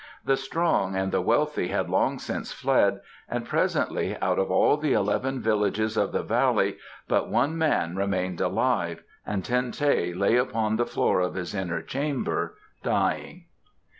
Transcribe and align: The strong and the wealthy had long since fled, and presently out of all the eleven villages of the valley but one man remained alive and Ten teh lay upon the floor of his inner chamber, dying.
The 0.25 0.35
strong 0.35 0.95
and 0.95 1.11
the 1.11 1.21
wealthy 1.21 1.67
had 1.67 1.87
long 1.87 2.17
since 2.17 2.51
fled, 2.51 3.01
and 3.29 3.45
presently 3.47 4.17
out 4.19 4.39
of 4.39 4.49
all 4.49 4.75
the 4.77 4.93
eleven 4.93 5.39
villages 5.41 5.95
of 5.95 6.11
the 6.11 6.23
valley 6.23 6.77
but 7.07 7.29
one 7.29 7.55
man 7.55 7.95
remained 7.95 8.41
alive 8.41 9.03
and 9.27 9.45
Ten 9.45 9.71
teh 9.71 10.11
lay 10.11 10.37
upon 10.37 10.77
the 10.77 10.87
floor 10.87 11.19
of 11.19 11.35
his 11.35 11.53
inner 11.53 11.83
chamber, 11.83 12.55
dying. 12.81 13.45